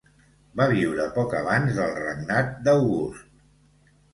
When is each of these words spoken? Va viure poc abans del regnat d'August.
Va 0.61 0.65
viure 0.71 1.05
poc 1.17 1.35
abans 1.41 1.77
del 1.81 1.93
regnat 1.99 2.51
d'August. 2.69 3.29